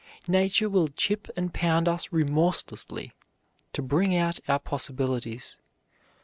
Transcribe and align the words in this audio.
Nature 0.27 0.67
will 0.67 0.87
chip 0.87 1.27
and 1.37 1.53
pound 1.53 1.87
us 1.87 2.11
remorselessly 2.11 3.13
to 3.71 3.83
bring 3.83 4.15
out 4.17 4.39
our 4.47 4.57
possibilities. 4.57 5.57